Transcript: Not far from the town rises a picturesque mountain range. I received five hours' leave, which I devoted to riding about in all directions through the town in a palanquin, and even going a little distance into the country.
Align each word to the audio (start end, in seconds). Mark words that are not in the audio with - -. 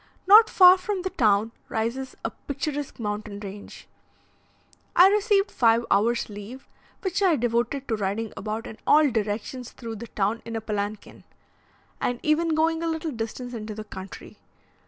Not 0.25 0.49
far 0.49 0.79
from 0.79 1.03
the 1.03 1.11
town 1.11 1.51
rises 1.69 2.15
a 2.25 2.31
picturesque 2.31 2.99
mountain 2.99 3.39
range. 3.39 3.87
I 4.95 5.09
received 5.09 5.51
five 5.51 5.85
hours' 5.91 6.27
leave, 6.27 6.67
which 7.01 7.21
I 7.21 7.35
devoted 7.35 7.87
to 7.87 7.95
riding 7.95 8.33
about 8.35 8.65
in 8.65 8.79
all 8.87 9.11
directions 9.11 9.69
through 9.73 9.97
the 9.97 10.07
town 10.07 10.41
in 10.43 10.55
a 10.55 10.61
palanquin, 10.61 11.23
and 12.01 12.19
even 12.23 12.55
going 12.55 12.81
a 12.81 12.87
little 12.87 13.11
distance 13.11 13.53
into 13.53 13.75
the 13.75 13.83
country. 13.83 14.39